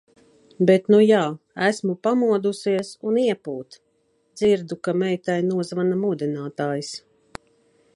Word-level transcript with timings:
Bet 0.69 0.87
nu 0.93 1.01
jā, 1.01 1.19
esmu 1.67 1.97
pamodusies 2.07 2.91
un 3.11 3.21
iepūt! 3.27 3.79
Dzirdu, 4.41 4.79
ka 4.89 4.97
meitai 5.05 5.41
nozvana 5.55 6.05
modinātājs. 6.07 6.95